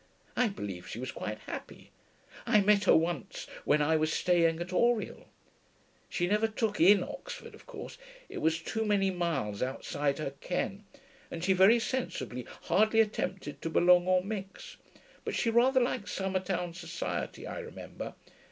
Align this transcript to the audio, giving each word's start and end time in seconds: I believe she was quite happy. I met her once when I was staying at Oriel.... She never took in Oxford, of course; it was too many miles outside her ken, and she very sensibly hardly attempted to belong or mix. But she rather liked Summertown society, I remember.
I 0.35 0.47
believe 0.47 0.87
she 0.87 0.97
was 0.99 1.11
quite 1.11 1.37
happy. 1.41 1.91
I 2.47 2.59
met 2.61 2.85
her 2.85 2.95
once 2.95 3.45
when 3.65 3.83
I 3.83 3.97
was 3.97 4.11
staying 4.11 4.59
at 4.59 4.73
Oriel.... 4.73 5.27
She 6.09 6.25
never 6.25 6.47
took 6.47 6.79
in 6.79 7.03
Oxford, 7.03 7.53
of 7.53 7.67
course; 7.67 7.99
it 8.27 8.39
was 8.39 8.59
too 8.63 8.83
many 8.83 9.11
miles 9.11 9.61
outside 9.61 10.17
her 10.17 10.31
ken, 10.41 10.85
and 11.29 11.43
she 11.43 11.53
very 11.53 11.77
sensibly 11.77 12.47
hardly 12.63 12.99
attempted 12.99 13.61
to 13.61 13.69
belong 13.69 14.07
or 14.07 14.23
mix. 14.23 14.77
But 15.23 15.35
she 15.35 15.51
rather 15.51 15.79
liked 15.79 16.07
Summertown 16.09 16.73
society, 16.73 17.45
I 17.45 17.59
remember. 17.59 18.15